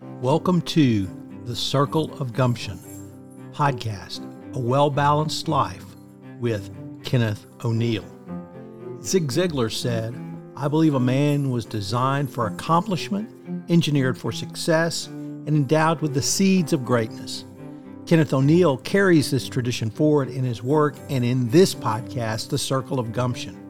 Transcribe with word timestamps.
Welcome 0.00 0.60
to 0.62 1.08
the 1.46 1.56
Circle 1.56 2.12
of 2.20 2.34
Gumption 2.34 2.78
podcast, 3.54 4.20
a 4.54 4.58
well 4.58 4.90
balanced 4.90 5.48
life 5.48 5.86
with 6.38 6.70
Kenneth 7.02 7.46
O'Neal. 7.64 8.04
Zig 9.00 9.28
Ziglar 9.28 9.72
said, 9.72 10.14
I 10.54 10.68
believe 10.68 10.92
a 10.92 11.00
man 11.00 11.50
was 11.50 11.64
designed 11.64 12.30
for 12.30 12.46
accomplishment, 12.46 13.30
engineered 13.70 14.18
for 14.18 14.32
success, 14.32 15.06
and 15.06 15.48
endowed 15.48 16.02
with 16.02 16.12
the 16.12 16.20
seeds 16.20 16.74
of 16.74 16.84
greatness. 16.84 17.46
Kenneth 18.04 18.34
O'Neal 18.34 18.76
carries 18.76 19.30
this 19.30 19.48
tradition 19.48 19.88
forward 19.88 20.28
in 20.28 20.44
his 20.44 20.62
work 20.62 20.96
and 21.08 21.24
in 21.24 21.48
this 21.48 21.74
podcast, 21.74 22.50
The 22.50 22.58
Circle 22.58 23.00
of 23.00 23.12
Gumption 23.12 23.65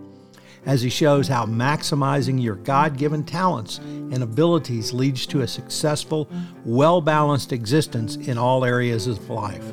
as 0.66 0.82
he 0.82 0.90
shows 0.90 1.28
how 1.28 1.46
maximizing 1.46 2.42
your 2.42 2.56
God 2.56 2.98
given 2.98 3.24
talents 3.24 3.78
and 3.78 4.22
abilities 4.22 4.92
leads 4.92 5.24
to 5.26 5.40
a 5.40 5.48
successful, 5.48 6.28
well 6.64 7.00
balanced 7.00 7.52
existence 7.52 8.16
in 8.16 8.36
all 8.36 8.64
areas 8.64 9.06
of 9.06 9.30
life. 9.30 9.72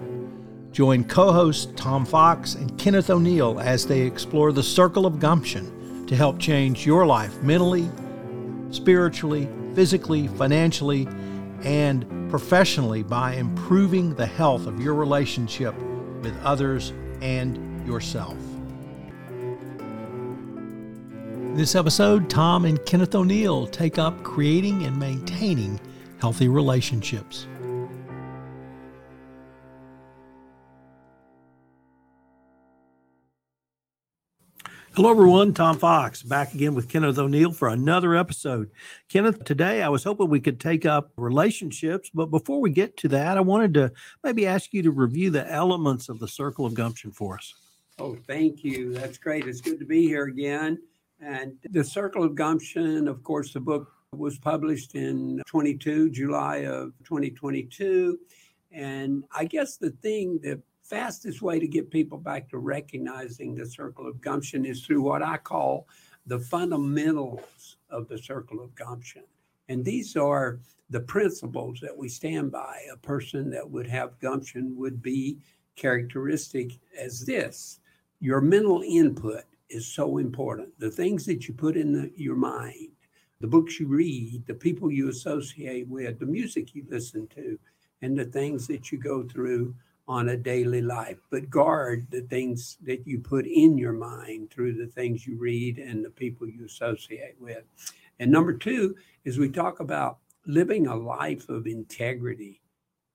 Join 0.72 1.04
co 1.04 1.32
hosts 1.32 1.72
Tom 1.76 2.06
Fox 2.06 2.56
and 2.56 2.78
Kenneth 2.80 3.10
O'Neal 3.10 3.60
as 3.60 3.86
they 3.86 4.02
explore 4.02 4.52
the 4.52 4.64
circle 4.64 5.06
of 5.06 5.20
gumption 5.20 6.06
to 6.08 6.16
help 6.16 6.40
change 6.40 6.86
your 6.86 7.06
life 7.06 7.42
mentally, 7.42 7.90
spiritually, 8.72 9.48
physically, 9.73 10.28
financially, 10.28 11.08
and 11.64 12.30
professionally 12.30 13.04
by 13.04 13.36
improving 13.36 14.14
the 14.16 14.26
health 14.26 14.68
of 14.68 14.80
your 14.80 14.94
relationship 14.94 15.76
with 16.22 16.36
others 16.44 16.94
and 17.22 17.88
yourself. 17.88 18.38
This 21.56 21.76
episode, 21.76 22.32
Tom 22.32 22.66
and 22.66 22.84
Kenneth 22.84 23.14
O'Neal 23.14 23.68
take 23.68 24.00
up 24.00 24.24
creating 24.24 24.86
and 24.86 24.98
maintaining 24.98 25.80
healthy 26.20 26.48
relationships. 26.48 27.46
Hello, 34.95 35.12
everyone. 35.12 35.54
Tom 35.54 35.78
Fox 35.78 36.23
back 36.23 36.56
again 36.56 36.73
with 36.73 36.90
Kenneth 36.90 37.20
O'Neal 37.20 37.52
for 37.52 37.67
another 37.67 38.16
episode. 38.16 38.72
Kenneth, 39.08 39.44
today 39.44 39.84
I 39.84 39.90
was 39.90 40.04
hoping 40.04 40.30
we 40.30 40.40
could 40.40 40.60
take 40.60 40.88
up 40.88 41.12
relationships, 41.17 42.10
but 42.12 42.32
before 42.32 42.62
we 42.62 42.72
get 42.72 42.98
to 42.98 43.08
that, 43.10 43.38
I 43.38 43.42
wanted 43.42 43.76
to 43.76 43.92
maybe 44.23 44.48
ask 44.48 44.73
you 44.73 44.82
to 44.82 44.90
review 44.90 45.30
the 45.30 45.48
elements 45.52 46.10
of 46.10 46.17
the 46.17 46.28
circle 46.28 46.66
of 46.66 46.73
gumption 46.73 47.12
for 47.12 47.36
us. 47.36 47.54
Oh, 48.00 48.17
thank 48.26 48.64
you. 48.64 48.92
That's 48.92 49.20
great. 49.20 49.48
It's 49.48 49.62
good 49.62 49.78
to 49.78 49.86
be 49.86 50.08
here 50.08 50.23
again. 50.23 50.80
And 51.24 51.58
The 51.70 51.86
Circle 51.86 52.24
of 52.24 52.36
Gumption, 52.36 53.08
of 53.08 53.24
course, 53.24 53.54
the 53.54 53.62
book 53.62 53.94
was 54.12 54.38
published 54.38 54.94
in 54.94 55.42
22, 55.48 56.10
July 56.10 56.58
of 56.66 56.92
2022. 57.06 58.20
And 58.74 59.24
I 59.34 59.46
guess 59.46 59.78
the 59.78 59.92
thing, 59.92 60.40
the 60.44 60.62
fastest 60.84 61.42
way 61.42 61.60
to 61.60 61.68
get 61.68 61.90
people 61.90 62.18
back 62.18 62.50
to 62.50 62.58
recognizing 62.58 63.56
the 63.56 63.66
Circle 63.66 64.06
of 64.06 64.20
Gumption 64.20 64.66
is 64.66 64.86
through 64.86 65.02
what 65.02 65.24
I 65.24 65.38
call 65.38 65.88
the 66.26 66.40
fundamentals 66.40 67.78
of 67.90 68.10
the 68.10 68.18
Circle 68.18 68.62
of 68.62 68.76
Gumption. 68.76 69.24
And 69.70 69.86
these 69.86 70.18
are 70.18 70.60
the 70.90 71.00
principles 71.00 71.80
that 71.82 71.96
we 71.96 72.10
stand 72.10 72.52
by. 72.52 72.82
A 72.92 72.98
person 72.98 73.50
that 73.52 73.70
would 73.70 73.88
have 73.88 74.20
gumption 74.20 74.76
would 74.76 75.02
be 75.02 75.38
characteristic 75.78 76.74
as 77.00 77.22
this 77.22 77.80
your 78.20 78.42
mental 78.42 78.84
input 78.86 79.44
is 79.69 79.88
so 79.88 80.17
important. 80.17 80.78
The 80.80 80.92
things 80.92 81.25
that 81.25 81.47
you 81.47 81.53
put 81.53 81.78
in 81.78 81.94
the, 81.94 82.11
your 82.16 82.36
mind, 82.36 82.89
the 83.39 83.47
books 83.47 83.80
you 83.80 83.88
read, 83.88 84.44
the 84.47 84.53
people 84.53 84.92
you 84.92 85.09
associate 85.09 85.88
with, 85.88 86.20
the 86.20 86.25
music 86.25 86.73
you 86.73 86.86
listen 86.89 87.28
to, 87.36 87.59
and 88.02 88.17
the 88.17 88.25
things 88.25 88.67
that 88.67 88.92
you 88.92 88.97
go 88.97 89.23
through 89.23 89.73
on 90.08 90.30
a 90.30 90.38
daily 90.38 90.81
life. 90.81 91.20
But 91.30 91.50
guard 91.50 92.08
the 92.09 92.22
things 92.22 92.78
that 92.83 93.08
you 93.08 93.20
put 93.20 93.45
in 93.45 93.78
your 93.78 93.94
mind 93.94 94.52
through 94.52 94.73
the 94.73 94.92
things 94.92 95.26
you 95.26 95.38
read 95.38 95.77
and 95.77 96.04
the 96.04 96.09
people 96.09 96.48
you 96.48 96.65
associate 96.65 97.36
with. 97.39 97.64
And 98.20 98.32
number 98.32 98.54
two 98.54 98.95
is 99.23 99.38
we 99.38 99.49
talk 99.49 99.80
about 99.80 100.20
living 100.45 100.88
a 100.88 100.95
life 100.95 101.49
of 101.49 101.67
integrity. 101.67 102.61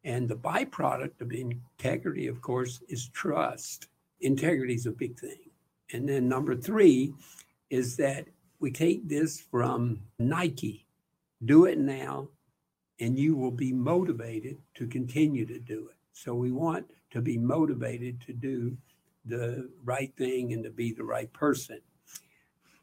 And 0.05 0.28
the 0.28 0.37
byproduct 0.37 1.21
of 1.21 1.33
integrity, 1.33 2.28
of 2.28 2.41
course, 2.41 2.81
is 2.89 3.09
trust. 3.09 3.89
Integrity 4.21 4.75
is 4.75 4.87
a 4.87 4.93
big 4.93 5.19
thing. 5.19 5.48
And 5.93 6.09
then 6.09 6.28
number 6.28 6.54
three 6.54 7.15
is 7.71 7.97
that 7.97 8.26
we 8.60 8.71
take 8.71 9.09
this 9.09 9.41
from 9.41 10.00
Nike 10.19 10.87
do 11.44 11.66
it 11.66 11.78
now, 11.78 12.28
and 13.00 13.19
you 13.19 13.37
will 13.37 13.50
be 13.50 13.72
motivated 13.72 14.59
to 14.75 14.87
continue 14.87 15.47
to 15.47 15.59
do 15.59 15.88
it. 15.88 15.97
So 16.12 16.34
we 16.34 16.50
want 16.50 16.87
to 17.12 17.21
be 17.21 17.38
motivated 17.38 18.21
to 18.22 18.32
do 18.32 18.76
the 19.25 19.71
right 19.84 20.12
thing 20.16 20.53
and 20.53 20.65
to 20.65 20.71
be 20.71 20.93
the 20.93 21.04
right 21.04 21.32
person. 21.32 21.81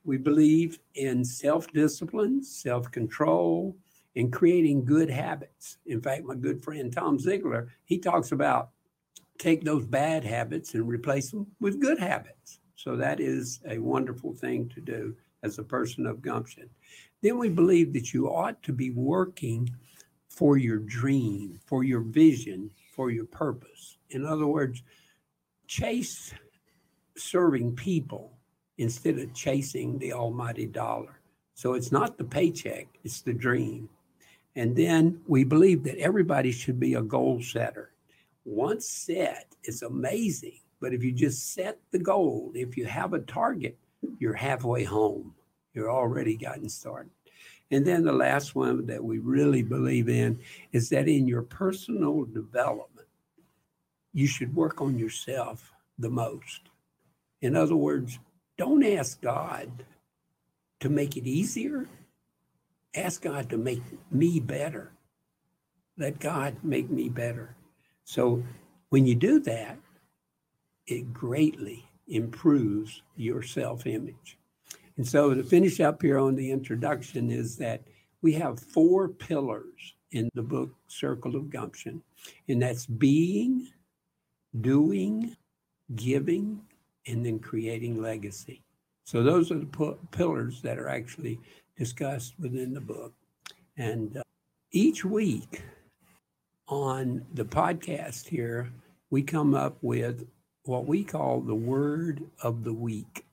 We 0.03 0.17
believe 0.17 0.79
in 0.93 1.25
self 1.25 1.71
discipline, 1.73 2.43
self 2.43 2.89
control, 2.91 3.75
and 4.15 4.31
creating 4.31 4.85
good 4.85 5.09
habits. 5.09 5.77
In 5.85 6.01
fact, 6.01 6.23
my 6.23 6.35
good 6.35 6.63
friend 6.63 6.93
Tom 6.93 7.17
Ziglar, 7.17 7.67
he 7.85 7.97
talks 7.97 8.31
about 8.31 8.69
take 9.37 9.65
those 9.65 9.85
bad 9.85 10.23
habits 10.23 10.75
and 10.75 10.87
replace 10.87 11.31
them 11.31 11.47
with 11.59 11.81
good 11.81 11.99
habits. 11.99 12.59
So 12.75 12.95
that 12.97 13.19
is 13.19 13.59
a 13.67 13.79
wonderful 13.79 14.33
thing 14.33 14.69
to 14.69 14.81
do 14.81 15.15
as 15.43 15.59
a 15.59 15.63
person 15.63 16.05
of 16.05 16.21
gumption. 16.21 16.69
Then 17.21 17.37
we 17.37 17.49
believe 17.49 17.93
that 17.93 18.13
you 18.13 18.27
ought 18.27 18.61
to 18.63 18.73
be 18.73 18.91
working 18.91 19.69
for 20.29 20.57
your 20.57 20.79
dream, 20.79 21.59
for 21.65 21.83
your 21.83 22.01
vision, 22.01 22.69
for 22.93 23.09
your 23.09 23.25
purpose. 23.25 23.97
In 24.09 24.25
other 24.25 24.47
words, 24.47 24.83
chase 25.67 26.33
serving 27.15 27.75
people 27.75 28.37
instead 28.77 29.17
of 29.17 29.33
chasing 29.33 29.97
the 29.97 30.11
almighty 30.11 30.65
dollar. 30.65 31.21
So 31.53 31.73
it's 31.73 31.91
not 31.91 32.17
the 32.17 32.25
paycheck, 32.25 32.87
it's 33.03 33.21
the 33.21 33.33
dream. 33.33 33.89
And 34.55 34.75
then 34.75 35.21
we 35.27 35.43
believe 35.43 35.83
that 35.85 35.97
everybody 35.97 36.51
should 36.51 36.79
be 36.79 36.95
a 36.95 37.01
goal 37.01 37.41
setter. 37.41 37.91
Once 38.43 38.89
set, 38.89 39.47
it's 39.63 39.81
amazing 39.81 40.59
but 40.79 40.93
if 40.93 41.03
you 41.03 41.11
just 41.11 41.53
set 41.53 41.79
the 41.91 41.99
goal, 41.99 42.51
if 42.53 42.77
you 42.77 42.85
have 42.85 43.13
a 43.13 43.19
target, 43.19 43.77
you're 44.19 44.33
halfway 44.33 44.83
home. 44.83 45.33
You're 45.73 45.91
already 45.91 46.37
gotten 46.37 46.69
started. 46.69 47.11
And 47.71 47.85
then 47.85 48.03
the 48.03 48.13
last 48.13 48.55
one 48.55 48.85
that 48.85 49.03
we 49.03 49.17
really 49.17 49.63
believe 49.63 50.07
in 50.07 50.39
is 50.71 50.89
that 50.89 51.07
in 51.07 51.27
your 51.27 51.41
personal 51.41 52.23
development, 52.25 53.07
you 54.13 54.27
should 54.27 54.55
work 54.55 54.81
on 54.81 54.97
yourself 54.97 55.73
the 55.97 56.09
most. 56.09 56.69
In 57.41 57.55
other 57.55 57.75
words, 57.75 58.19
don't 58.57 58.85
ask 58.85 59.21
God 59.21 59.83
to 60.79 60.89
make 60.89 61.17
it 61.17 61.27
easier. 61.27 61.87
Ask 62.93 63.23
God 63.23 63.49
to 63.49 63.57
make 63.57 63.81
me 64.11 64.39
better. 64.39 64.91
Let 65.97 66.19
God 66.19 66.57
make 66.63 66.89
me 66.89 67.09
better. 67.09 67.55
So 68.05 68.43
when 68.89 69.05
you 69.05 69.15
do 69.15 69.39
that, 69.41 69.77
it 70.87 71.13
greatly 71.13 71.85
improves 72.07 73.01
your 73.15 73.41
self 73.41 73.85
image. 73.87 74.37
And 74.97 75.07
so, 75.07 75.33
to 75.33 75.43
finish 75.43 75.79
up 75.79 76.01
here 76.01 76.17
on 76.17 76.35
the 76.35 76.51
introduction, 76.51 77.29
is 77.29 77.57
that 77.57 77.81
we 78.21 78.33
have 78.33 78.59
four 78.59 79.09
pillars 79.09 79.95
in 80.11 80.29
the 80.35 80.41
book 80.41 80.69
Circle 80.87 81.35
of 81.35 81.49
Gumption, 81.49 82.01
and 82.47 82.61
that's 82.61 82.85
being, 82.85 83.67
doing, 84.61 85.35
giving, 85.95 86.61
and 87.07 87.25
then 87.25 87.39
creating 87.39 88.01
legacy. 88.01 88.61
So, 89.05 89.21
those 89.21 89.51
are 89.51 89.59
the 89.59 89.65
p- 89.65 90.07
pillars 90.11 90.61
that 90.61 90.79
are 90.79 90.87
actually 90.89 91.39
discussed 91.77 92.35
within 92.39 92.73
the 92.73 92.81
book. 92.81 93.13
And 93.77 94.17
uh, 94.17 94.23
each 94.71 95.03
week 95.03 95.61
on 96.67 97.25
the 97.33 97.43
podcast 97.43 98.27
here, 98.27 98.71
we 99.09 99.21
come 99.21 99.53
up 99.53 99.77
with 99.81 100.25
what 100.65 100.87
we 100.87 101.03
call 101.03 101.41
the 101.41 101.55
word 101.55 102.23
of 102.41 102.63
the 102.63 102.73
week. 102.73 103.25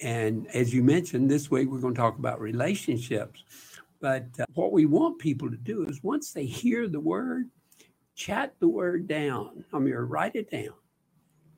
And 0.00 0.46
as 0.54 0.72
you 0.72 0.82
mentioned, 0.82 1.30
this 1.30 1.50
week 1.50 1.68
we're 1.70 1.80
going 1.80 1.94
to 1.94 2.00
talk 2.00 2.18
about 2.18 2.40
relationships. 2.40 3.44
But 4.00 4.28
uh, 4.40 4.46
what 4.54 4.72
we 4.72 4.86
want 4.86 5.18
people 5.18 5.50
to 5.50 5.56
do 5.56 5.84
is 5.84 6.02
once 6.02 6.32
they 6.32 6.46
hear 6.46 6.88
the 6.88 7.00
word, 7.00 7.50
chat 8.14 8.54
the 8.60 8.68
word 8.68 9.08
down. 9.08 9.64
I 9.72 9.78
mean, 9.78 9.94
write 9.94 10.36
it 10.36 10.50
down. 10.50 10.74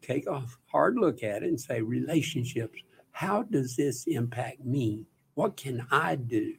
Take 0.00 0.26
a 0.26 0.42
hard 0.66 0.96
look 0.96 1.22
at 1.22 1.44
it 1.44 1.48
and 1.48 1.60
say, 1.60 1.80
relationships, 1.80 2.78
how 3.12 3.44
does 3.44 3.76
this 3.76 4.04
impact 4.08 4.64
me? 4.64 5.06
What 5.34 5.56
can 5.56 5.86
I 5.90 6.16
do 6.16 6.54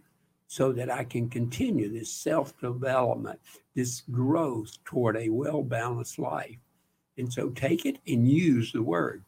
so 0.47 0.71
that 0.73 0.89
I 0.89 1.03
can 1.03 1.29
continue 1.29 1.91
this 1.91 2.11
self 2.13 2.57
development, 2.61 3.39
this 3.75 4.01
growth 4.11 4.77
toward 4.85 5.17
a 5.17 5.29
well 5.29 5.63
balanced 5.63 6.19
life? 6.19 6.57
And 7.17 7.31
so 7.31 7.49
take 7.49 7.85
it 7.85 7.99
and 8.07 8.29
use 8.29 8.71
the 8.71 8.81
word. 8.81 9.23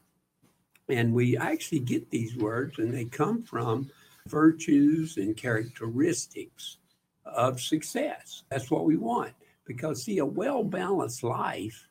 And 0.90 1.14
we 1.14 1.38
actually 1.38 1.80
get 1.80 2.10
these 2.10 2.36
words, 2.38 2.78
and 2.80 2.94
they 2.94 3.06
come 3.06 3.44
from 3.44 3.90
virtues 4.28 5.18
and 5.18 5.36
characteristics 5.36 6.78
of 7.26 7.60
success. 7.60 8.44
That's 8.50 8.70
what 8.70 8.86
we 8.86 8.98
want. 8.98 9.34
Because, 9.66 10.04
see, 10.04 10.20
a 10.20 10.26
well 10.26 10.64
balanced 10.64 11.24
life 11.24 11.88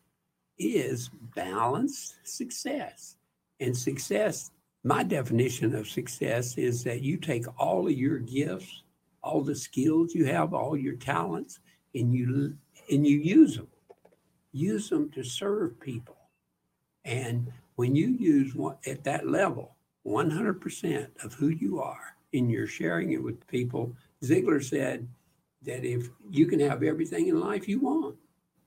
is 0.59 1.11
balanced 1.35 2.17
success. 2.25 3.17
And 3.61 3.77
success, 3.77 4.53
my 4.85 5.03
definition 5.03 5.75
of 5.75 5.89
success 5.89 6.57
is 6.59 6.85
that 6.85 7.03
you 7.03 7.17
take 7.17 7.47
all 7.59 7.87
of 7.87 7.93
your 7.93 8.19
gifts, 8.19 8.83
all 9.23 9.41
the 9.41 9.57
skills 9.57 10.15
you 10.15 10.27
have, 10.27 10.55
all 10.55 10.77
your 10.77 10.97
talents, 10.97 11.61
and 11.95 12.15
you 12.15 12.57
and 12.91 13.07
you 13.07 13.19
use 13.19 13.57
them. 13.57 13.69
Use 14.55 14.89
them 14.89 15.11
to 15.11 15.25
serve 15.25 15.81
people. 15.81 16.17
And 17.05 17.53
when 17.75 17.97
you 17.97 18.07
use 18.07 18.55
one 18.55 18.77
at 18.87 19.03
that 19.03 19.29
level, 19.29 19.75
100% 20.07 21.25
of 21.25 21.35
who 21.35 21.49
you 21.49 21.81
are, 21.81 22.17
and 22.33 22.51
you're 22.51 22.69
sharing 22.69 23.13
it 23.13 23.23
with 23.23 23.47
people, 23.49 23.95
Ziglar 24.23 24.63
said 24.63 25.09
that 25.63 25.85
if 25.85 26.09
you 26.31 26.47
can 26.47 26.61
have 26.61 26.85
everything 26.85 27.27
in 27.27 27.41
life 27.41 27.69
you 27.69 27.81
want, 27.81 28.17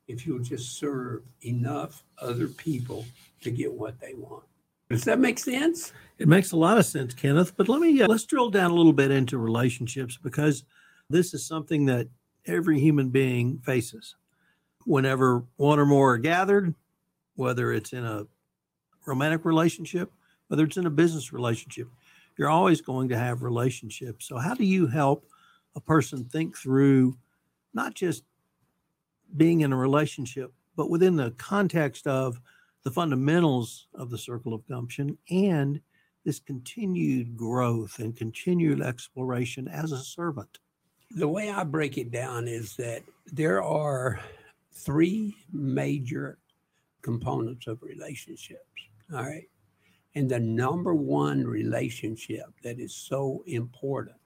if 0.09 0.27
you'll 0.27 0.39
just 0.39 0.77
serve 0.77 1.23
enough 1.41 2.03
other 2.21 2.47
people 2.47 3.05
to 3.41 3.49
get 3.49 3.71
what 3.71 3.99
they 4.01 4.13
want. 4.13 4.43
Does 4.89 5.05
that 5.05 5.19
make 5.19 5.39
sense? 5.39 5.93
It 6.17 6.27
makes 6.27 6.51
a 6.51 6.57
lot 6.57 6.77
of 6.77 6.85
sense, 6.85 7.13
Kenneth. 7.13 7.55
But 7.55 7.69
let 7.69 7.81
me 7.81 8.01
uh, 8.01 8.07
let's 8.07 8.25
drill 8.25 8.49
down 8.49 8.71
a 8.71 8.73
little 8.73 8.93
bit 8.93 9.11
into 9.11 9.37
relationships 9.37 10.17
because 10.21 10.63
this 11.09 11.33
is 11.33 11.45
something 11.45 11.85
that 11.85 12.07
every 12.45 12.79
human 12.79 13.09
being 13.09 13.59
faces. 13.59 14.15
Whenever 14.87 15.43
one 15.57 15.79
or 15.79 15.85
more 15.85 16.13
are 16.13 16.17
gathered, 16.17 16.73
whether 17.35 17.73
it's 17.73 17.91
in 17.91 18.05
a 18.05 18.25
romantic 19.05 19.43
relationship, 19.43 20.09
whether 20.47 20.63
it's 20.63 20.77
in 20.77 20.85
a 20.85 20.89
business 20.89 21.33
relationship, 21.33 21.89
you're 22.37 22.49
always 22.49 22.79
going 22.79 23.09
to 23.09 23.17
have 23.17 23.43
relationships. 23.43 24.25
So, 24.27 24.37
how 24.37 24.53
do 24.53 24.63
you 24.63 24.87
help 24.87 25.25
a 25.75 25.81
person 25.81 26.23
think 26.23 26.57
through 26.57 27.17
not 27.73 27.95
just 27.95 28.23
being 29.35 29.59
in 29.59 29.73
a 29.73 29.77
relationship, 29.77 30.53
but 30.77 30.89
within 30.89 31.17
the 31.17 31.31
context 31.31 32.07
of 32.07 32.39
the 32.83 32.91
fundamentals 32.91 33.87
of 33.93 34.09
the 34.09 34.17
circle 34.17 34.53
of 34.53 34.65
gumption 34.69 35.17
and 35.29 35.81
this 36.23 36.39
continued 36.39 37.35
growth 37.35 37.99
and 37.99 38.15
continued 38.15 38.81
exploration 38.81 39.67
as 39.67 39.91
a 39.91 39.99
servant? 39.99 40.59
The 41.11 41.27
way 41.27 41.51
I 41.51 41.65
break 41.65 41.97
it 41.97 42.09
down 42.09 42.47
is 42.47 42.77
that 42.77 43.03
there 43.25 43.61
are 43.61 44.21
three 44.77 45.35
major 45.51 46.37
components 47.01 47.67
of 47.67 47.81
relationships. 47.81 48.61
All 49.13 49.23
right. 49.23 49.47
And 50.15 50.29
the 50.29 50.39
number 50.39 50.93
one 50.93 51.45
relationship 51.45 52.47
that 52.63 52.79
is 52.79 52.95
so 52.95 53.43
important 53.45 54.17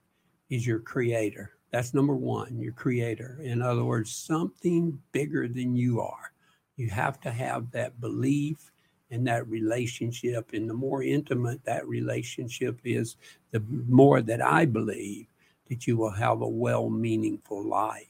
is 0.50 0.66
your 0.66 0.80
creator. 0.80 1.52
That's 1.72 1.94
number 1.94 2.16
one, 2.16 2.60
your 2.60 2.74
creator. 2.74 3.40
In 3.44 3.62
other 3.62 3.84
words, 3.84 4.12
something 4.12 4.98
bigger 5.12 5.48
than 5.48 5.76
you 5.76 6.02
are. 6.02 6.34
You 6.76 6.90
have 6.90 7.20
to 7.22 7.32
have 7.32 7.72
that 7.72 8.00
belief 8.02 8.72
and 9.10 9.28
that 9.28 9.48
relationship. 9.48 10.52
And 10.54 10.70
the 10.70 10.74
more 10.74 11.04
intimate 11.04 11.64
that 11.66 11.88
relationship 11.88 12.80
is, 12.84 13.18
the 13.52 13.64
more 13.88 14.22
that 14.22 14.42
I 14.42 14.66
believe 14.66 15.28
that 15.70 15.88
you 15.88 15.98
will 15.98 16.12
have 16.12 16.42
a 16.42 16.48
well 16.48 16.90
meaningful 16.90 17.68
life. 17.68 18.08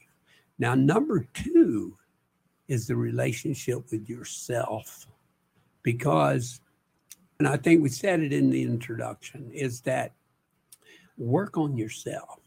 Now, 0.58 0.74
number 0.74 1.26
two 1.34 1.96
is 2.72 2.86
the 2.86 2.96
relationship 2.96 3.80
with 3.90 4.08
yourself. 4.08 5.06
Because, 5.82 6.60
and 7.38 7.46
I 7.46 7.58
think 7.58 7.82
we 7.82 7.90
said 7.90 8.20
it 8.20 8.32
in 8.32 8.48
the 8.48 8.62
introduction, 8.62 9.50
is 9.52 9.82
that 9.82 10.12
work 11.18 11.58
on 11.58 11.76
yourself 11.76 12.40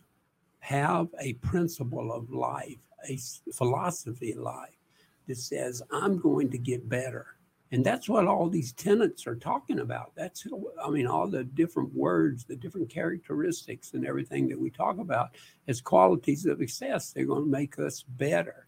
have 0.59 1.09
a 1.19 1.33
principle 1.33 2.11
of 2.11 2.31
life, 2.31 2.81
a 3.07 3.19
philosophy 3.53 4.31
of 4.31 4.39
life 4.39 4.79
that 5.27 5.37
says, 5.37 5.83
I'm 5.91 6.17
going 6.17 6.49
to 6.49 6.57
get 6.57 6.89
better. 6.89 7.27
And 7.71 7.85
that's 7.85 8.09
what 8.09 8.25
all 8.25 8.49
these 8.49 8.73
tenets 8.73 9.27
are 9.27 9.35
talking 9.35 9.79
about. 9.79 10.11
That's, 10.15 10.47
I 10.83 10.89
mean, 10.89 11.05
all 11.05 11.27
the 11.27 11.43
different 11.43 11.93
words, 11.93 12.45
the 12.45 12.55
different 12.55 12.89
characteristics, 12.89 13.93
and 13.93 14.07
everything 14.07 14.47
that 14.49 14.59
we 14.59 14.71
talk 14.71 14.97
about 14.97 15.35
as 15.67 15.81
qualities 15.81 16.47
of 16.47 16.57
success, 16.57 17.11
they're 17.11 17.25
going 17.25 17.43
to 17.43 17.49
make 17.49 17.77
us 17.77 18.03
better. 18.17 18.65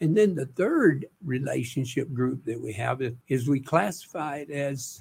And 0.00 0.16
then 0.16 0.34
the 0.34 0.46
third 0.46 1.06
relationship 1.24 2.12
group 2.12 2.44
that 2.44 2.60
we 2.60 2.72
have 2.74 3.02
is 3.28 3.48
we 3.48 3.60
classify 3.60 4.36
it 4.36 4.50
as 4.50 5.00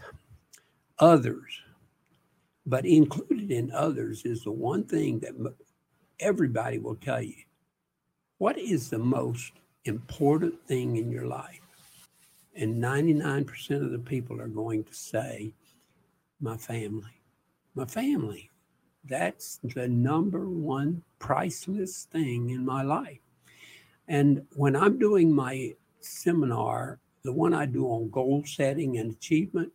others. 0.99 1.61
But 2.65 2.85
included 2.85 3.51
in 3.51 3.71
others 3.71 4.25
is 4.25 4.43
the 4.43 4.51
one 4.51 4.83
thing 4.83 5.19
that 5.19 5.33
everybody 6.19 6.79
will 6.79 6.95
tell 6.95 7.21
you 7.21 7.35
what 8.39 8.57
is 8.57 8.89
the 8.89 8.99
most 8.99 9.53
important 9.85 10.67
thing 10.67 10.97
in 10.97 11.09
your 11.09 11.25
life? 11.25 11.61
And 12.55 12.81
99% 12.81 13.83
of 13.83 13.91
the 13.91 13.99
people 13.99 14.39
are 14.41 14.47
going 14.47 14.83
to 14.83 14.93
say, 14.93 15.53
my 16.39 16.57
family. 16.57 17.21
My 17.73 17.85
family. 17.85 18.49
That's 19.05 19.59
the 19.63 19.87
number 19.87 20.49
one 20.49 21.03
priceless 21.19 22.07
thing 22.11 22.49
in 22.49 22.65
my 22.65 22.83
life. 22.83 23.19
And 24.07 24.45
when 24.55 24.75
I'm 24.75 24.97
doing 24.97 25.33
my 25.33 25.73
seminar, 25.99 26.99
the 27.23 27.33
one 27.33 27.53
I 27.53 27.65
do 27.65 27.85
on 27.87 28.09
goal 28.09 28.43
setting 28.45 28.97
and 28.97 29.11
achievement, 29.11 29.71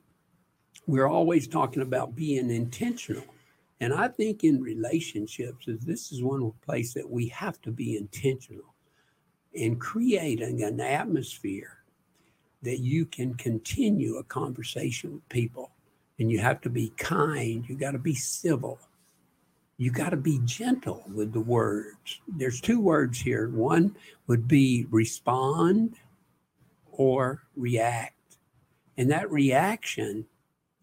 we're 0.87 1.08
always 1.08 1.46
talking 1.46 1.82
about 1.82 2.17
being 2.17 2.50
intentional. 2.50 3.25
And 3.81 3.93
I 3.93 4.08
think 4.08 4.44
in 4.44 4.62
relationships, 4.62 5.67
this 5.67 6.12
is 6.12 6.23
one 6.23 6.52
place 6.64 6.94
that 6.94 7.08
we 7.08 7.29
have 7.29 7.61
to 7.62 7.70
be 7.70 7.96
intentional 7.96 8.75
in 9.52 9.76
creating 9.76 10.62
an 10.62 10.81
atmosphere 10.81 11.78
that 12.62 12.78
you 12.78 13.05
can 13.05 13.35
continue 13.35 14.17
a 14.17 14.25
conversation 14.25 15.14
with 15.14 15.28
people. 15.28 15.73
And 16.19 16.31
you 16.31 16.38
have 16.38 16.61
to 16.61 16.70
be 16.70 16.90
kind, 16.96 17.69
you 17.69 17.76
got 17.76 17.90
to 17.90 17.99
be 17.99 18.14
civil, 18.14 18.78
you 19.78 19.90
got 19.90 20.10
to 20.10 20.16
be 20.16 20.40
gentle 20.44 21.04
with 21.12 21.32
the 21.32 21.40
words. 21.40 22.20
There's 22.28 22.60
two 22.60 22.80
words 22.80 23.19
here. 23.19 23.48
One 23.48 23.96
would 24.26 24.46
be 24.46 24.86
respond 24.90 25.96
or 26.92 27.42
react. 27.56 28.14
And 28.96 29.10
that 29.10 29.30
reaction 29.30 30.26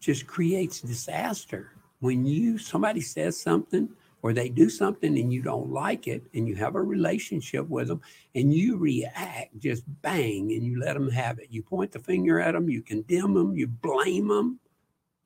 just 0.00 0.26
creates 0.26 0.80
disaster 0.80 1.72
when 2.00 2.26
you 2.26 2.58
somebody 2.58 3.00
says 3.00 3.40
something 3.40 3.88
or 4.22 4.32
they 4.32 4.48
do 4.48 4.68
something 4.68 5.18
and 5.18 5.32
you 5.32 5.42
don't 5.42 5.70
like 5.70 6.06
it 6.06 6.22
and 6.34 6.48
you 6.48 6.54
have 6.54 6.74
a 6.74 6.82
relationship 6.82 7.68
with 7.68 7.88
them 7.88 8.00
and 8.34 8.52
you 8.52 8.76
react 8.76 9.58
just 9.58 9.82
bang 10.02 10.52
and 10.52 10.64
you 10.64 10.80
let 10.80 10.94
them 10.94 11.10
have 11.10 11.38
it 11.38 11.48
you 11.50 11.62
point 11.62 11.92
the 11.92 11.98
finger 11.98 12.40
at 12.40 12.52
them 12.52 12.68
you 12.68 12.82
condemn 12.82 13.34
them 13.34 13.54
you 13.54 13.66
blame 13.66 14.28
them 14.28 14.58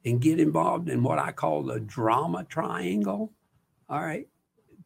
and 0.05 0.21
get 0.21 0.41
involved 0.41 0.89
in 0.89 1.03
what 1.03 1.19
i 1.19 1.33
call 1.33 1.63
the 1.63 1.81
drama 1.81 2.45
triangle 2.45 3.33
all 3.95 4.05
right 4.05 4.29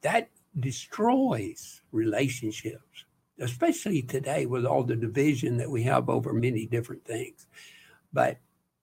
that 0.03 0.29
destroys 0.59 1.81
relationships 1.93 3.05
especially 3.41 4.03
today 4.03 4.47
with 4.47 4.67
all 4.67 4.83
the 4.83 4.97
division 4.97 5.57
that 5.57 5.71
we 5.71 5.83
have 5.83 6.09
over 6.09 6.33
many 6.33 6.67
different 6.67 7.05
things 7.05 7.47
but 8.12 8.38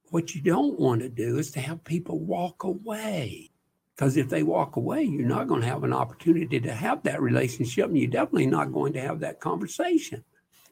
what 0.09 0.35
you 0.35 0.41
don't 0.41 0.79
want 0.79 1.01
to 1.01 1.09
do 1.09 1.37
is 1.37 1.51
to 1.51 1.59
have 1.59 1.83
people 1.83 2.19
walk 2.19 2.63
away. 2.63 3.51
Because 3.95 4.17
if 4.17 4.29
they 4.29 4.43
walk 4.43 4.75
away, 4.75 5.03
you're 5.03 5.27
not 5.27 5.47
going 5.47 5.61
to 5.61 5.67
have 5.67 5.83
an 5.83 5.93
opportunity 5.93 6.59
to 6.59 6.73
have 6.73 7.03
that 7.03 7.21
relationship, 7.21 7.87
and 7.87 7.97
you're 7.97 8.09
definitely 8.09 8.47
not 8.47 8.73
going 8.73 8.93
to 8.93 9.01
have 9.01 9.21
that 9.21 9.39
conversation. 9.39 10.23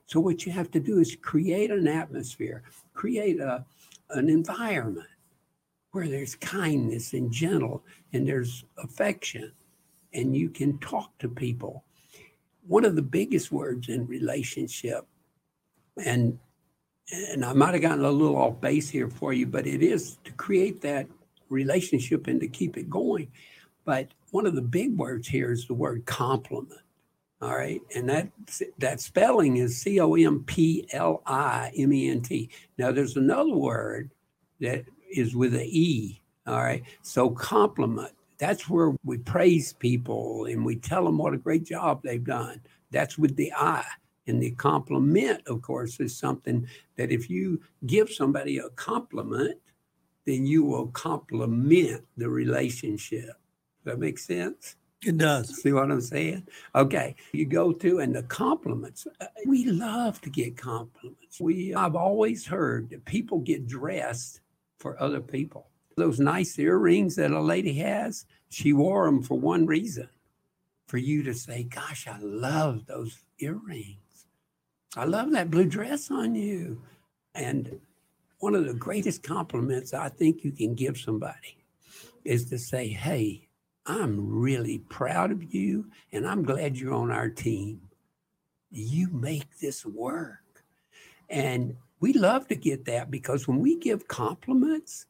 So, 0.08 0.20
what 0.20 0.46
you 0.46 0.52
have 0.52 0.70
to 0.72 0.80
do 0.80 1.00
is 1.00 1.16
create 1.16 1.72
an 1.72 1.88
atmosphere, 1.88 2.64
create 2.94 3.40
a, 3.40 3.66
an 4.10 4.30
environment 4.30 5.08
where 5.94 6.08
there's 6.08 6.36
kindness 6.36 7.14
and 7.14 7.32
gentle 7.32 7.84
and 8.12 8.28
there's 8.28 8.66
affection, 8.78 9.52
and 10.14 10.36
you 10.36 10.50
can 10.50 10.78
talk 10.80 11.18
to 11.20 11.30
people. 11.30 11.86
One 12.68 12.84
of 12.84 12.96
the 12.96 13.02
biggest 13.02 13.52
words 13.52 13.90
in 13.90 14.08
relationship, 14.08 15.06
and 16.04 16.38
and 17.32 17.46
I 17.46 17.54
might 17.54 17.74
have 17.74 17.82
gotten 17.82 18.06
a 18.06 18.12
little 18.12 18.38
off 18.38 18.60
base 18.60 18.90
here 18.90 19.10
for 19.10 19.34
you, 19.34 19.46
but 19.46 19.68
it 19.68 19.84
is 19.84 20.18
to 20.24 20.32
create 20.32 20.82
that 20.82 21.08
relationship 21.50 22.28
and 22.28 22.40
to 22.40 22.48
keep 22.48 22.78
it 22.78 22.90
going. 22.90 23.30
But 23.86 24.08
one 24.32 24.48
of 24.48 24.56
the 24.56 24.62
big 24.62 24.98
words 24.98 25.28
here 25.28 25.52
is 25.52 25.68
the 25.68 25.74
word 25.74 26.06
compliment. 26.06 26.80
All 27.42 27.56
right. 27.56 27.82
And 27.94 28.10
that 28.10 28.30
that 28.80 29.00
spelling 29.00 29.58
is 29.58 29.78
C 29.78 30.00
O 30.00 30.16
M 30.16 30.44
P 30.46 30.88
L 30.92 31.22
I 31.28 31.72
M 31.78 31.94
E 31.94 32.10
N 32.10 32.22
T. 32.22 32.50
Now 32.78 32.92
there's 32.92 33.18
another 33.18 33.54
word 33.54 34.10
that 34.60 34.86
is 35.14 35.36
with 35.36 35.54
an 35.56 35.66
E. 35.66 36.22
All 36.48 36.62
right. 36.62 36.84
So 37.02 37.30
compliment. 37.30 38.12
That's 38.38 38.68
where 38.70 38.94
we 39.06 39.20
praise 39.20 39.74
people 39.74 40.46
and 40.46 40.66
we 40.66 40.76
tell 40.76 41.06
them 41.06 41.18
what 41.18 41.34
a 41.34 41.38
great 41.38 41.64
job 41.64 42.02
they've 42.04 42.24
done. 42.24 42.60
That's 42.92 43.18
with 43.18 43.36
the 43.36 43.54
I. 43.54 43.86
And 44.28 44.42
the 44.42 44.52
compliment, 44.52 45.42
of 45.48 45.62
course, 45.62 46.00
is 46.00 46.16
something 46.18 46.68
that 46.98 47.12
if 47.12 47.30
you 47.30 47.62
give 47.86 48.10
somebody 48.10 48.58
a 48.58 48.70
compliment, 48.70 49.58
then 50.26 50.46
you 50.46 50.64
will 50.64 50.88
complement 50.88 52.04
the 52.18 52.30
relationship. 52.30 53.28
Does 53.28 53.86
that 53.86 54.00
make 54.00 54.18
sense? 54.18 54.76
It 55.06 55.18
does. 55.18 55.62
See 55.62 55.74
what 55.74 55.92
I'm 55.92 56.00
saying? 56.00 56.48
Okay. 56.76 57.16
You 57.34 57.46
go 57.46 57.74
to 57.74 58.00
and 58.00 58.16
the 58.16 58.24
compliments. 58.24 59.06
uh, 59.20 59.26
We 59.46 59.66
love 59.66 60.22
to 60.22 60.30
get 60.30 60.56
compliments. 60.56 61.42
We 61.42 61.74
I've 61.76 61.96
always 61.96 62.46
heard 62.46 62.90
that 62.92 63.04
people 63.04 63.40
get 63.40 63.68
dressed 63.68 64.40
for 64.84 65.02
other 65.02 65.22
people. 65.22 65.70
Those 65.96 66.20
nice 66.20 66.60
earrings 66.60 67.16
that 67.16 67.32
a 67.32 67.40
lady 67.40 67.74
has, 67.76 68.26
she 68.50 68.74
wore 68.74 69.06
them 69.06 69.24
for 69.24 69.40
one 69.40 69.66
reason. 69.66 70.10
For 70.88 70.98
you 70.98 71.24
to 71.24 71.34
say, 71.34 71.64
gosh, 71.64 72.06
I 72.06 72.20
love 72.20 72.86
those 72.86 73.18
earrings. 73.40 74.26
I 74.96 75.06
love 75.06 75.32
that 75.32 75.50
blue 75.50 75.66
dress 75.66 76.12
on 76.12 76.36
you. 76.36 76.82
And 77.34 77.80
one 78.40 78.56
of 78.56 78.66
the 78.66 78.74
greatest 78.74 79.24
compliments 79.24 79.94
I 79.94 80.10
think 80.10 80.44
you 80.44 80.52
can 80.52 80.76
give 80.76 80.98
somebody 80.98 81.58
is 82.26 82.50
to 82.50 82.60
say, 82.60 82.90
hey, 82.90 83.48
I'm 83.86 84.30
really 84.30 84.80
proud 84.80 85.32
of 85.32 85.54
you 85.54 85.90
and 86.12 86.28
I'm 86.28 86.44
glad 86.44 86.78
you're 86.78 86.94
on 86.94 87.10
our 87.10 87.30
team. 87.30 87.82
You 88.70 89.08
make 89.12 89.60
this 89.60 89.86
work. 89.86 90.66
And 91.30 91.78
we 92.04 92.12
love 92.12 92.50
to 92.50 92.56
get 92.56 92.84
that 92.84 93.10
because 93.10 93.48
when 93.48 93.60
we 93.60 93.78
give 93.78 94.10
compliments, 94.10 95.06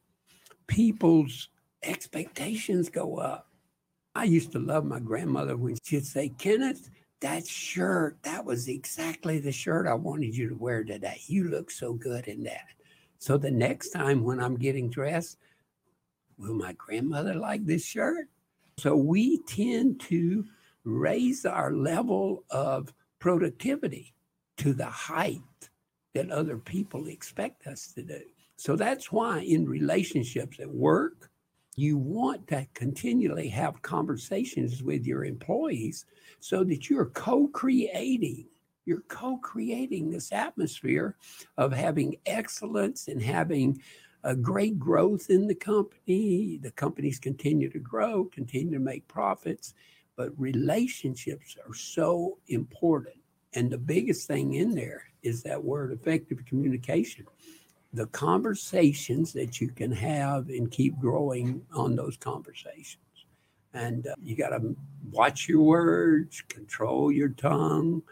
people's 0.67 1.50
expectations 1.81 2.88
go 2.88 3.17
up. 3.17 3.47
I 4.13 4.25
used 4.25 4.51
to 4.51 4.59
love 4.59 4.85
my 4.85 5.00
grandmother 5.00 5.57
when 5.57 5.75
she'd 5.83 6.05
say, 6.05 6.29
Kenneth, 6.38 6.91
that 7.21 7.47
shirt, 7.47 8.19
that 8.21 8.45
was 8.45 8.67
exactly 8.67 9.39
the 9.39 9.51
shirt 9.51 9.88
I 9.88 9.95
wanted 9.95 10.38
you 10.38 10.47
to 10.50 10.55
wear 10.55 10.83
today. 10.83 11.19
You 11.25 11.45
look 11.45 11.71
so 11.71 11.93
good 11.93 12.27
in 12.27 12.43
that. 12.43 12.67
So 13.17 13.39
the 13.39 13.50
next 13.50 13.89
time 13.89 14.23
when 14.23 14.39
I'm 14.39 14.55
getting 14.55 14.91
dressed, 14.91 15.39
will 16.38 16.53
my 16.53 16.73
grandmother 16.73 17.33
like 17.33 17.65
this 17.65 17.83
shirt? 17.83 18.27
So 18.77 18.95
we 18.95 19.39
tend 19.47 20.00
to 20.01 20.45
raise 20.83 21.43
our 21.43 21.73
level 21.73 22.43
of 22.51 22.93
productivity 23.17 24.13
to 24.57 24.73
the 24.73 24.85
height 24.85 25.41
that 26.13 26.29
other 26.29 26.58
people 26.58 27.08
expect 27.08 27.67
us 27.67 27.91
to 27.93 28.03
do. 28.03 28.22
So 28.55 28.75
that's 28.75 29.12
why 29.12 29.39
in 29.39 29.67
relationships 29.67 30.60
at 30.60 30.70
work, 30.70 31.29
you 31.75 31.98
want 31.98 32.48
to 32.48 32.67
continually 32.74 33.50
have 33.50 33.82
conversations 33.82 34.84
with 34.84 35.05
your 35.05 35.25
employees 35.25 36.05
so 36.39 36.63
that 36.65 36.89
you're 36.89 37.08
co 37.08 37.48
creating. 37.48 38.46
You're 38.86 39.03
co 39.08 39.38
creating 39.38 40.12
this 40.12 40.32
atmosphere 40.32 41.15
of 41.58 41.74
having 41.74 42.17
excellence 42.25 43.08
and 43.08 43.22
having 43.22 43.82
a 44.24 44.36
great 44.36 44.77
growth 44.77 45.29
in 45.29 45.48
the 45.48 45.55
company. 45.55 46.60
The 46.62 46.72
companies 46.72 47.17
continue 47.17 47.70
to 47.72 47.79
grow, 47.79 48.25
continue 48.25 48.74
to 48.74 48.79
make 48.79 49.08
profits, 49.08 49.74
but 50.15 50.39
relationships 50.39 51.58
are 51.67 51.74
so 51.74 52.38
important. 52.48 53.15
And 53.53 53.72
the 53.72 53.77
biggest 53.77 54.27
thing 54.27 54.53
in 54.53 54.75
there 54.75 55.05
is 55.23 55.41
that 55.43 55.63
word 55.63 55.91
effective 55.91 56.45
communication. 56.45 57.25
The 57.93 58.07
conversations 58.07 59.33
that 59.33 59.61
you 59.61 59.69
can 59.69 59.91
have 59.91 60.49
and 60.49 60.69
keep 60.69 60.99
growing 60.99 61.65
on 61.73 61.95
those 61.95 62.17
conversations. 62.17 62.97
And 63.73 64.05
uh, 64.07 64.15
you 64.21 64.35
got 64.35 64.49
to 64.49 64.75
watch 65.11 65.47
your 65.47 65.61
words, 65.61 66.41
control 66.47 67.11
your 67.11 67.29
tongue, 67.29 68.03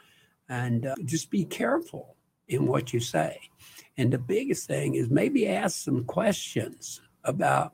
and 0.49 0.85
uh, 0.85 0.95
just 1.05 1.29
be 1.29 1.45
careful 1.45 2.15
in 2.47 2.65
what 2.65 2.93
you 2.93 2.99
say. 2.99 3.39
And 3.97 4.11
the 4.11 4.17
biggest 4.17 4.67
thing 4.67 4.95
is 4.95 5.09
maybe 5.09 5.47
ask 5.47 5.83
some 5.83 6.03
questions 6.05 7.01
about 7.23 7.73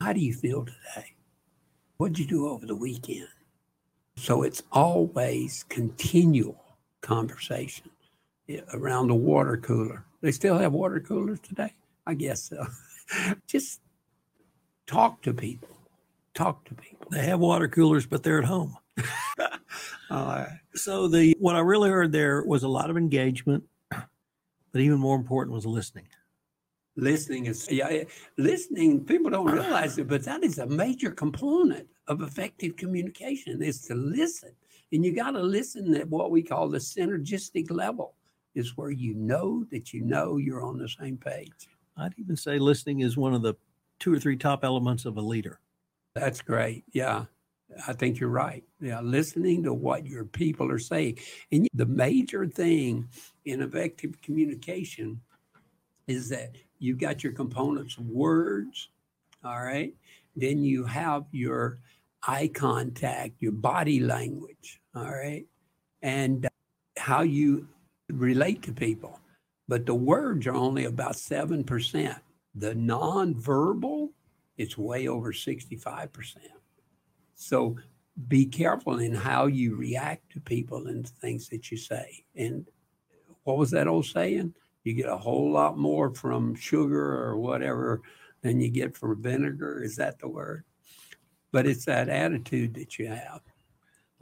how 0.00 0.12
do 0.12 0.20
you 0.20 0.32
feel 0.32 0.64
today? 0.64 1.14
What'd 1.96 2.18
you 2.18 2.26
do 2.26 2.48
over 2.48 2.66
the 2.66 2.76
weekend? 2.76 3.28
So 4.16 4.42
it's 4.42 4.62
always 4.70 5.64
continual 5.68 6.62
conversation 7.00 7.90
around 8.72 9.08
the 9.08 9.14
water 9.14 9.56
cooler. 9.56 10.04
They 10.20 10.32
still 10.32 10.58
have 10.58 10.72
water 10.72 11.00
coolers 11.00 11.40
today? 11.40 11.74
I 12.06 12.14
guess 12.14 12.44
so. 12.44 12.66
Just 13.46 13.80
talk 14.86 15.22
to 15.22 15.32
people. 15.34 15.68
Talk 16.34 16.64
to 16.66 16.74
people. 16.74 17.08
They 17.10 17.24
have 17.26 17.40
water 17.40 17.68
coolers, 17.68 18.06
but 18.06 18.22
they're 18.22 18.38
at 18.38 18.44
home. 18.44 18.76
Uh, 20.10 20.46
So 20.74 21.08
the 21.08 21.34
what 21.40 21.56
I 21.56 21.60
really 21.60 21.88
heard 21.90 22.12
there 22.12 22.44
was 22.44 22.62
a 22.62 22.68
lot 22.68 22.90
of 22.90 22.96
engagement, 22.96 23.64
but 23.90 24.80
even 24.80 24.98
more 24.98 25.16
important 25.16 25.54
was 25.54 25.66
listening. 25.66 26.06
listening 26.96 27.46
is 27.46 27.66
yeah 27.70 27.88
eh, 27.88 28.04
listening 28.36 29.04
people 29.04 29.30
don't 29.30 29.50
realize 29.50 29.98
it 29.98 30.06
but 30.06 30.22
that 30.22 30.44
is 30.44 30.58
a 30.58 30.66
major 30.66 31.10
component 31.10 31.88
of 32.06 32.20
effective 32.22 32.76
communication 32.76 33.60
is 33.62 33.80
to 33.82 33.94
listen 33.96 34.52
and 34.92 35.04
you 35.04 35.12
got 35.12 35.32
to 35.32 35.42
listen 35.42 35.96
at 35.96 36.08
what 36.08 36.30
we 36.30 36.40
call 36.42 36.68
the 36.68 36.78
synergistic 36.78 37.68
level 37.70 38.14
is 38.54 38.76
where 38.76 38.90
you 38.90 39.14
know 39.14 39.64
that 39.70 39.92
you 39.92 40.02
know 40.02 40.36
you're 40.36 40.64
on 40.64 40.78
the 40.78 40.88
same 40.88 41.16
page. 41.16 41.68
I'd 41.96 42.14
even 42.18 42.36
say 42.36 42.58
listening 42.58 43.00
is 43.00 43.16
one 43.16 43.34
of 43.34 43.42
the 43.42 43.54
two 43.98 44.12
or 44.12 44.18
three 44.18 44.36
top 44.36 44.64
elements 44.64 45.04
of 45.04 45.16
a 45.16 45.20
leader. 45.20 45.60
that's 46.14 46.40
great. 46.40 46.84
Yeah. 46.92 47.24
I 47.88 47.92
think 47.92 48.20
you're 48.20 48.28
right. 48.28 48.62
Yeah. 48.80 49.00
Listening 49.00 49.62
to 49.64 49.74
what 49.74 50.06
your 50.06 50.24
people 50.24 50.70
are 50.70 50.78
saying. 50.78 51.18
And 51.50 51.68
the 51.74 51.86
major 51.86 52.46
thing 52.46 53.08
in 53.46 53.62
effective 53.62 54.20
communication 54.20 55.20
is 56.06 56.28
that 56.28 56.56
you've 56.78 56.98
got 56.98 57.24
your 57.24 57.32
components 57.32 57.96
of 57.96 58.06
words 58.06 58.90
all 59.44 59.62
right? 59.62 59.94
Then 60.36 60.62
you 60.64 60.84
have 60.84 61.24
your 61.32 61.78
eye 62.26 62.50
contact 62.52 63.34
your 63.40 63.52
body 63.52 64.00
language 64.00 64.80
all 64.94 65.10
right? 65.10 65.46
And 66.02 66.48
how 66.96 67.22
you 67.22 67.68
relate 68.10 68.62
to 68.62 68.72
people 68.72 69.20
but 69.66 69.86
the 69.86 69.94
words 69.94 70.46
are 70.46 70.54
only 70.54 70.84
about 70.84 71.14
7% 71.14 72.20
the 72.54 72.74
nonverbal 72.74 74.10
it's 74.56 74.78
way 74.78 75.08
over 75.08 75.32
65% 75.32 76.36
so 77.34 77.76
be 78.28 78.46
careful 78.46 78.98
in 79.00 79.12
how 79.12 79.46
you 79.46 79.74
react 79.74 80.30
to 80.32 80.40
people 80.40 80.86
and 80.86 81.08
things 81.08 81.48
that 81.48 81.70
you 81.70 81.76
say 81.76 82.24
and 82.36 82.66
what 83.42 83.56
was 83.56 83.70
that 83.70 83.88
old 83.88 84.06
saying 84.06 84.54
you 84.84 84.92
get 84.92 85.08
a 85.08 85.16
whole 85.16 85.50
lot 85.50 85.78
more 85.78 86.14
from 86.14 86.54
sugar 86.54 87.24
or 87.24 87.38
whatever 87.38 88.02
than 88.42 88.60
you 88.60 88.68
get 88.68 88.96
from 88.96 89.20
vinegar. 89.20 89.82
Is 89.82 89.96
that 89.96 90.18
the 90.18 90.28
word? 90.28 90.64
But 91.50 91.66
it's 91.66 91.86
that 91.86 92.10
attitude 92.10 92.74
that 92.74 92.98
you 92.98 93.08
have. 93.08 93.40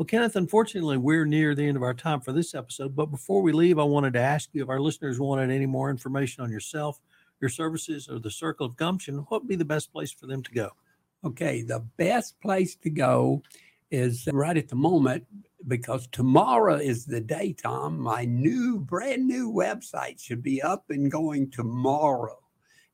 Well, 0.02 0.06
Kenneth, 0.08 0.34
unfortunately, 0.34 0.96
we're 0.96 1.24
near 1.24 1.54
the 1.54 1.62
end 1.62 1.76
of 1.76 1.84
our 1.84 1.94
time 1.94 2.20
for 2.20 2.32
this 2.32 2.56
episode. 2.56 2.96
But 2.96 3.12
before 3.12 3.40
we 3.40 3.52
leave, 3.52 3.78
I 3.78 3.84
wanted 3.84 4.14
to 4.14 4.18
ask 4.18 4.48
you 4.52 4.64
if 4.64 4.68
our 4.68 4.80
listeners 4.80 5.20
wanted 5.20 5.48
any 5.48 5.64
more 5.64 5.90
information 5.90 6.42
on 6.42 6.50
yourself, 6.50 7.00
your 7.40 7.48
services, 7.48 8.08
or 8.08 8.18
the 8.18 8.28
Circle 8.28 8.66
of 8.66 8.74
Gumption, 8.74 9.18
what 9.28 9.42
would 9.42 9.48
be 9.48 9.54
the 9.54 9.64
best 9.64 9.92
place 9.92 10.10
for 10.10 10.26
them 10.26 10.42
to 10.42 10.50
go? 10.50 10.70
Okay, 11.24 11.62
the 11.62 11.86
best 11.98 12.40
place 12.40 12.74
to 12.82 12.90
go 12.90 13.44
is 13.92 14.28
right 14.32 14.56
at 14.56 14.68
the 14.68 14.74
moment 14.74 15.24
because 15.68 16.08
tomorrow 16.08 16.74
is 16.74 17.06
the 17.06 17.20
day, 17.20 17.52
Tom. 17.52 18.00
My 18.00 18.24
new, 18.24 18.80
brand 18.80 19.28
new 19.28 19.52
website 19.52 20.20
should 20.20 20.42
be 20.42 20.60
up 20.60 20.90
and 20.90 21.12
going 21.12 21.48
tomorrow. 21.48 22.41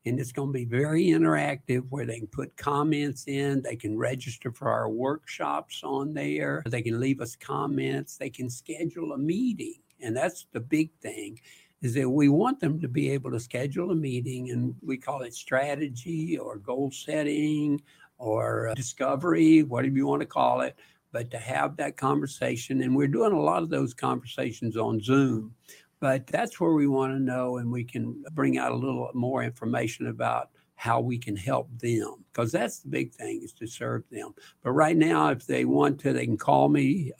And 0.05 0.19
it's 0.19 0.31
going 0.31 0.49
to 0.49 0.53
be 0.53 0.65
very 0.65 1.07
interactive 1.07 1.83
where 1.89 2.05
they 2.05 2.19
can 2.19 2.27
put 2.27 2.55
comments 2.55 3.27
in, 3.27 3.61
they 3.61 3.75
can 3.75 3.97
register 3.97 4.51
for 4.51 4.69
our 4.69 4.89
workshops 4.89 5.81
on 5.83 6.13
there, 6.13 6.63
they 6.65 6.81
can 6.81 6.99
leave 6.99 7.21
us 7.21 7.35
comments, 7.35 8.17
they 8.17 8.29
can 8.29 8.49
schedule 8.49 9.11
a 9.11 9.17
meeting. 9.17 9.81
And 10.01 10.15
that's 10.15 10.47
the 10.53 10.61
big 10.61 10.91
thing 11.01 11.39
is 11.81 11.93
that 11.93 12.09
we 12.09 12.29
want 12.29 12.59
them 12.59 12.79
to 12.81 12.87
be 12.87 13.09
able 13.11 13.31
to 13.31 13.39
schedule 13.39 13.91
a 13.91 13.95
meeting 13.95 14.51
and 14.51 14.75
we 14.81 14.97
call 14.97 15.21
it 15.21 15.33
strategy 15.33 16.37
or 16.37 16.57
goal 16.57 16.91
setting 16.91 17.81
or 18.17 18.69
uh, 18.69 18.73
discovery, 18.73 19.63
whatever 19.63 19.95
you 19.95 20.05
want 20.05 20.21
to 20.21 20.25
call 20.25 20.61
it, 20.61 20.75
but 21.11 21.31
to 21.31 21.37
have 21.37 21.77
that 21.77 21.95
conversation. 21.95 22.81
And 22.81 22.95
we're 22.95 23.07
doing 23.07 23.31
a 23.31 23.41
lot 23.41 23.63
of 23.63 23.69
those 23.69 23.93
conversations 23.93 24.75
on 24.75 25.01
Zoom, 25.01 25.53
but 25.99 26.27
that's 26.27 26.59
where 26.59 26.73
we 26.73 26.87
want 26.87 27.13
to 27.13 27.19
know 27.19 27.57
and 27.57 27.71
we 27.71 27.83
can 27.83 28.23
bring 28.33 28.57
out 28.57 28.71
a 28.71 28.75
little 28.75 29.09
more 29.13 29.43
information 29.43 30.07
about 30.07 30.49
how 30.75 31.01
we 31.01 31.17
can 31.17 31.35
help 31.35 31.69
them 31.77 32.23
because 32.31 32.51
that's 32.51 32.79
the 32.79 32.89
big 32.89 33.13
thing 33.13 33.41
is 33.43 33.51
to 33.51 33.67
serve 33.67 34.03
them. 34.09 34.33
But 34.63 34.71
right 34.71 34.95
now, 34.95 35.29
if 35.29 35.45
they 35.45 35.65
want 35.65 35.99
to, 36.01 36.13
they 36.13 36.25
can 36.25 36.37
call 36.37 36.69
me 36.69 37.11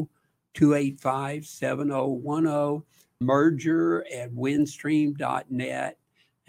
285 0.54 1.46
7010 1.46 2.84
merger 3.22 4.06
at 4.14 4.32
windstream.net. 4.32 5.98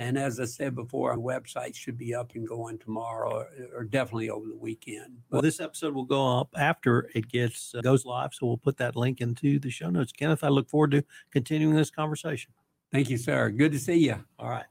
And 0.00 0.16
as 0.16 0.40
I 0.40 0.46
said 0.46 0.74
before, 0.74 1.10
our 1.10 1.18
website 1.18 1.74
should 1.74 1.98
be 1.98 2.14
up 2.14 2.34
and 2.34 2.48
going 2.48 2.78
tomorrow 2.78 3.40
or, 3.40 3.48
or 3.76 3.84
definitely 3.84 4.30
over 4.30 4.48
the 4.48 4.56
weekend. 4.56 5.18
Well, 5.28 5.42
this 5.42 5.60
episode 5.60 5.94
will 5.94 6.06
go 6.06 6.40
up 6.40 6.48
after 6.56 7.10
it 7.14 7.28
gets 7.28 7.74
uh, 7.74 7.82
goes 7.82 8.06
live, 8.06 8.32
so 8.32 8.46
we'll 8.46 8.56
put 8.56 8.78
that 8.78 8.96
link 8.96 9.20
into 9.20 9.58
the 9.58 9.68
show 9.68 9.90
notes. 9.90 10.10
Kenneth, 10.10 10.42
I 10.42 10.48
look 10.48 10.70
forward 10.70 10.92
to 10.92 11.04
continuing 11.30 11.74
this 11.76 11.90
conversation. 11.90 12.50
Thank 12.90 13.10
you, 13.10 13.18
sir. 13.18 13.50
Good 13.50 13.72
to 13.72 13.78
see 13.78 13.98
you. 13.98 14.24
All 14.38 14.48
right. 14.48 14.64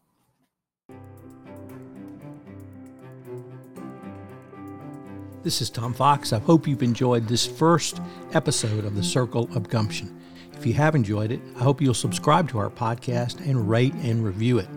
This 5.43 5.61
is 5.61 5.69
Tom 5.69 5.93
Fox. 5.93 6.33
I 6.33 6.39
hope 6.39 6.67
you've 6.67 6.81
enjoyed 6.81 7.27
this 7.27 7.45
first 7.45 8.01
episode 8.33 8.83
of 8.83 8.95
The 8.95 9.03
Circle 9.03 9.47
of 9.55 9.69
Gumption. 9.69 10.19
If 10.53 10.65
you 10.65 10.73
have 10.73 10.95
enjoyed 10.95 11.31
it, 11.31 11.39
I 11.55 11.59
hope 11.59 11.81
you'll 11.81 11.93
subscribe 11.93 12.49
to 12.49 12.57
our 12.57 12.71
podcast 12.71 13.47
and 13.47 13.69
rate 13.69 13.93
and 13.93 14.25
review 14.25 14.57
it. 14.57 14.67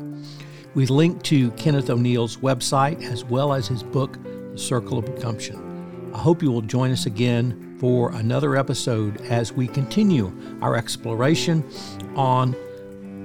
We 0.75 0.87
link 0.87 1.23
to 1.25 1.51
Kenneth 1.53 1.91
O'Neal's 1.91 2.39
website 2.39 3.03
as 3.03 3.25
well 3.25 3.53
as 3.53 3.69
his 3.69 3.83
book, 3.83 4.17
The 4.53 4.59
Circle 4.59 4.99
of 4.99 5.21
Gumption. 5.21 6.11
I 6.15 6.19
hope 6.19 6.43
you 6.43 6.51
will 6.51 6.63
join 6.63 6.91
us 6.91 7.05
again 7.05 7.77
for 7.79 8.11
another 8.13 8.57
episode 8.57 9.21
as 9.23 9.53
we 9.53 9.67
continue 9.67 10.33
our 10.63 10.77
exploration 10.77 11.63
on 12.17 12.53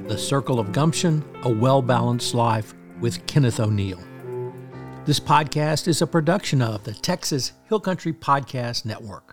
The 0.08 0.18
Circle 0.18 0.60
of 0.60 0.74
Gumption, 0.74 1.24
A 1.44 1.50
Well 1.50 1.82
Balanced 1.82 2.34
Life 2.34 2.74
with 3.00 3.26
Kenneth 3.28 3.60
O'Neal. 3.62 4.00
This 5.06 5.20
podcast 5.20 5.88
is 5.88 6.02
a 6.02 6.08
production 6.08 6.62
of 6.62 6.84
the 6.84 6.94
Texas 6.94 7.54
Hill 7.70 7.80
Country 7.80 8.12
Podcast 8.12 8.84
Network. 8.84 9.27